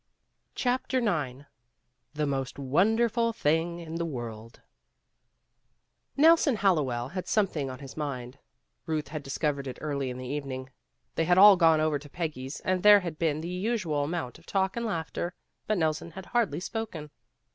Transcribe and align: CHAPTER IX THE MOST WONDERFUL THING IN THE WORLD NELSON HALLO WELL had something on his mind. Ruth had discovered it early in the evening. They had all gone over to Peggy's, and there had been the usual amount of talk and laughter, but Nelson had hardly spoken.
CHAPTER 0.55 0.97
IX 0.97 1.41
THE 2.15 2.25
MOST 2.25 2.57
WONDERFUL 2.57 3.33
THING 3.33 3.77
IN 3.77 3.97
THE 3.97 4.05
WORLD 4.07 4.61
NELSON 6.17 6.55
HALLO 6.55 6.81
WELL 6.81 7.09
had 7.09 7.27
something 7.27 7.69
on 7.69 7.77
his 7.77 7.95
mind. 7.95 8.39
Ruth 8.87 9.09
had 9.09 9.21
discovered 9.21 9.67
it 9.67 9.77
early 9.79 10.09
in 10.09 10.17
the 10.17 10.25
evening. 10.27 10.71
They 11.13 11.25
had 11.25 11.37
all 11.37 11.55
gone 11.55 11.79
over 11.79 11.99
to 11.99 12.09
Peggy's, 12.09 12.61
and 12.61 12.81
there 12.81 13.01
had 13.01 13.19
been 13.19 13.41
the 13.41 13.47
usual 13.49 14.03
amount 14.03 14.39
of 14.39 14.47
talk 14.47 14.75
and 14.75 14.87
laughter, 14.87 15.35
but 15.67 15.77
Nelson 15.77 16.09
had 16.09 16.25
hardly 16.25 16.61
spoken. 16.61 17.11